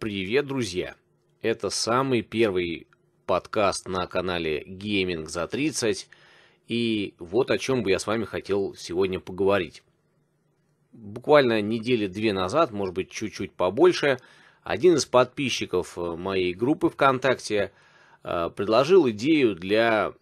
[0.00, 0.96] Привет, друзья!
[1.40, 2.88] Это самый первый
[3.26, 6.08] подкаст на канале Gaming за 30,
[6.66, 9.82] и вот о чем бы я с вами хотел сегодня поговорить.
[10.92, 14.18] Буквально недели две назад, может быть чуть-чуть побольше,
[14.62, 17.72] один из подписчиков э, моей группы ВКонтакте
[18.24, 20.12] э, предложил идею для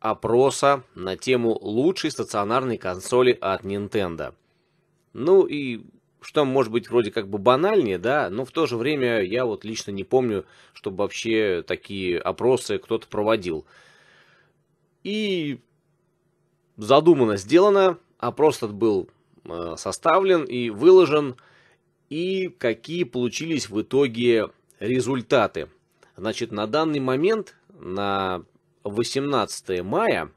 [0.00, 4.34] опроса на тему лучшей стационарной консоли от Nintendo.
[5.12, 5.82] Ну и
[6.20, 9.64] что может быть вроде как бы банальнее, да, но в то же время я вот
[9.64, 13.64] лично не помню, чтобы вообще такие опросы кто-то проводил.
[15.04, 15.60] И
[16.76, 19.08] задумано, сделано, опрос этот был
[19.44, 21.36] э, составлен и выложен,
[22.10, 24.48] и какие получились в итоге
[24.80, 25.68] результаты.
[26.16, 28.42] Значит, на данный момент, на
[28.82, 30.32] 18 мая,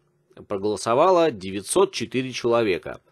[0.47, 3.01] проголосовало 904 человека–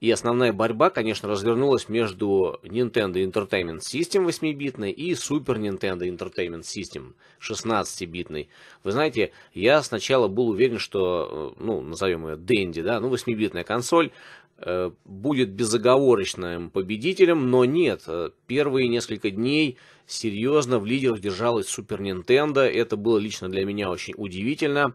[0.00, 7.12] и основная борьба, конечно, развернулась между Nintendo Entertainment System 8-битной и Super Nintendo Entertainment System
[7.40, 8.48] 16-битной.
[8.82, 13.62] Вы знаете, я сначала был уверен, что, э, ну, назовем ее Dendy, да, ну, 8-битная
[13.62, 14.10] консоль,
[14.56, 18.08] э, будет безоговорочным победителем, но нет.
[18.46, 22.60] Первые несколько дней серьезно в лидерах держалась Super Nintendo.
[22.60, 24.94] Это было лично для меня очень удивительно.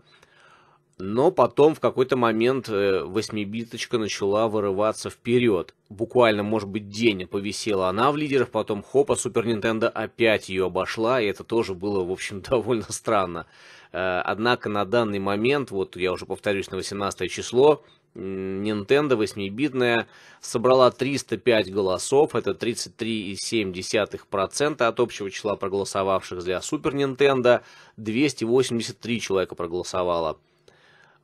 [0.98, 5.76] Но потом в какой-то момент э, восьмибиточка начала вырываться вперед.
[5.90, 11.20] Буквально, может быть, день повисела она в лидерах, потом хопа, Супер Нинтендо опять ее обошла,
[11.20, 13.46] и это тоже было, в общем, довольно странно.
[13.92, 17.84] Э, однако на данный момент, вот я уже повторюсь, на 18 число,
[18.16, 20.08] Nintendo 8-битная
[20.40, 27.64] собрала 305 голосов, это 33,7% от общего числа проголосовавших для Super Nintendo,
[27.98, 30.38] 283 человека проголосовало.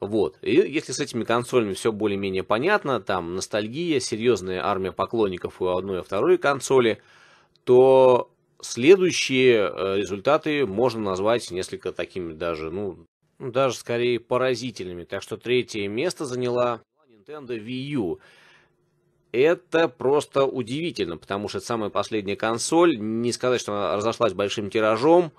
[0.02, 0.40] Вот.
[0.42, 6.00] И если с этими консолями все более-менее понятно, там ностальгия, серьезная армия поклонников у одной
[6.00, 7.00] и второй консоли,
[7.66, 13.06] то следующие э, результаты можно назвать несколько такими даже, ну,
[13.38, 15.04] даже скорее поразительными.
[15.04, 18.20] Так что третье место заняла Nintendo Wii U.
[19.32, 22.98] Это просто удивительно, потому что это самая последняя консоль.
[23.00, 25.32] Не сказать, что она разошлась большим тиражом.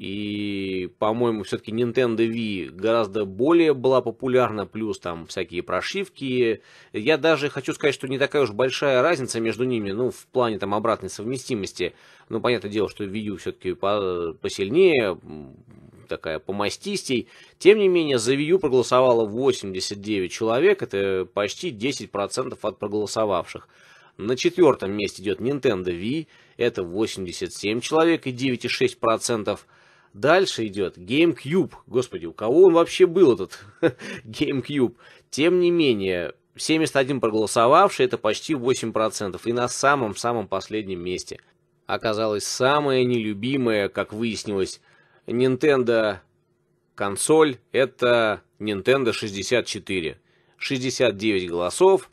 [0.00, 6.62] И, по-моему, все-таки Nintendo Wii гораздо более была популярна, плюс там всякие прошивки.
[6.94, 10.58] Я даже хочу сказать, что не такая уж большая разница между ними, ну, в плане
[10.58, 11.92] там обратной совместимости.
[12.30, 15.18] Ну, понятное дело, что Wii U все-таки посильнее,
[16.08, 17.28] такая помастистей.
[17.58, 23.68] Тем не менее, за Wii U проголосовало 89 человек, это почти 10% от проголосовавших.
[24.16, 29.58] На четвертом месте идет Nintendo Wii, это 87 человек и 9,6%.
[30.12, 31.72] Дальше идет GameCube.
[31.86, 33.60] Господи, у кого он вообще был этот
[34.24, 34.96] GameCube?
[35.30, 39.40] Тем не менее, 71 проголосовавший, это почти 8%.
[39.44, 41.40] И на самом-самом последнем месте
[41.86, 44.80] оказалась самая нелюбимая, как выяснилось,
[45.26, 46.18] Nintendo
[46.94, 47.58] консоль.
[47.72, 50.18] Это Nintendo 64.
[50.56, 52.10] 69 голосов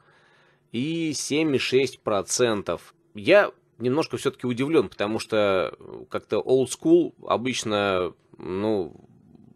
[0.71, 2.79] и 7,6%.
[3.15, 5.77] Я немножко все-таки удивлен, потому что
[6.09, 8.93] как-то old school обычно, ну,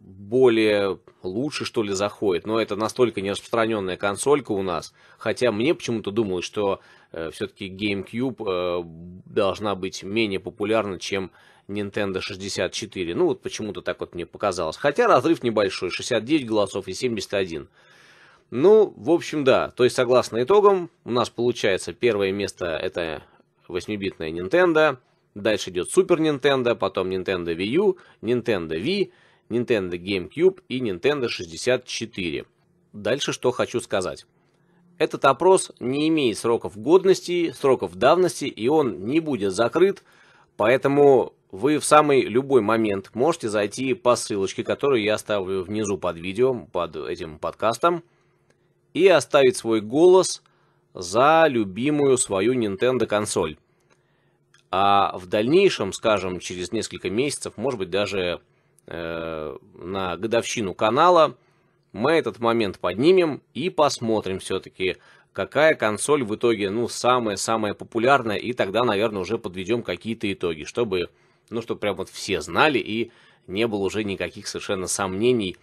[0.00, 2.46] более лучше, что ли, заходит.
[2.46, 4.94] Но это настолько нераспространенная консолька у нас.
[5.18, 6.80] Хотя мне почему-то думалось, что
[7.12, 8.82] э, все-таки GameCube э,
[9.26, 11.30] должна быть менее популярна, чем
[11.68, 13.14] Nintendo 64.
[13.14, 14.76] Ну, вот почему-то так вот мне показалось.
[14.76, 17.68] Хотя разрыв небольшой, 69 голосов и 71.
[18.50, 19.70] Ну, в общем, да.
[19.70, 23.22] То есть, согласно итогам, у нас получается первое место это
[23.68, 24.98] 8-битная Nintendo,
[25.34, 29.10] дальше идет Super Nintendo, потом Nintendo Wii U, Nintendo Wii,
[29.48, 32.44] Nintendo GameCube и Nintendo 64.
[32.92, 34.26] Дальше что хочу сказать.
[34.98, 40.02] Этот опрос не имеет сроков годности, сроков давности, и он не будет закрыт,
[40.56, 46.16] поэтому вы в самый любой момент можете зайти по ссылочке, которую я оставлю внизу под
[46.18, 48.02] видео, под этим подкастом,
[48.94, 50.42] и оставить свой голос
[50.94, 53.56] за любимую свою Nintendo консоль.
[54.70, 58.40] А в дальнейшем, скажем, через несколько месяцев, может быть, даже
[58.86, 61.36] э, на годовщину канала,
[61.92, 64.96] мы этот момент поднимем и посмотрим все-таки,
[65.32, 71.10] какая консоль в итоге, ну, самая-самая популярная, и тогда, наверное, уже подведем какие-то итоги, чтобы,
[71.50, 73.10] ну, чтобы прям вот все знали и
[73.46, 75.56] не было уже никаких совершенно сомнений,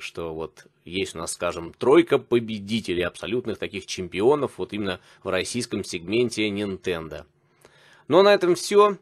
[0.00, 5.84] что вот есть у нас, скажем, тройка победителей, абсолютных таких чемпионов, вот именно в российском
[5.84, 7.24] сегменте Nintendo.
[8.08, 8.96] Ну а на этом все.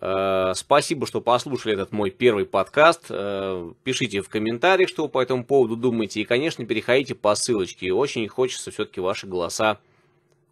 [0.00, 3.06] Э, спасибо, что послушали этот мой первый подкаст.
[3.10, 6.20] Э, пишите в комментариях, что вы по этому поводу думаете.
[6.20, 7.92] И, конечно, переходите по ссылочке.
[7.92, 9.78] Очень хочется все-таки ваши голоса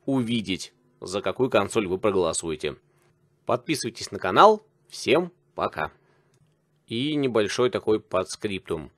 [0.06, 2.76] увидеть, за какую консоль вы проголосуете.
[3.46, 4.62] Подписывайтесь на канал.
[4.88, 5.90] Всем пока.
[6.86, 8.90] И небольшой такой подскриптум.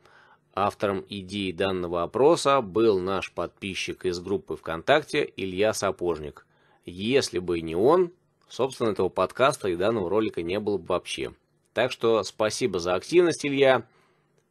[0.55, 6.47] Автором идеи данного опроса был наш подписчик из группы ВКонтакте Илья Сапожник.
[6.85, 8.13] Если бы не он,
[8.49, 11.33] собственно, этого подкаста и данного ролика не было бы вообще.
[11.73, 13.87] Так что спасибо за активность, Илья.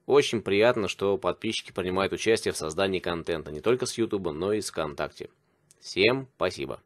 [0.07, 4.61] Очень приятно, что подписчики принимают участие в создании контента не только с YouTube, но и
[4.61, 5.29] с ВКонтакте.
[5.79, 6.81] Всем спасибо.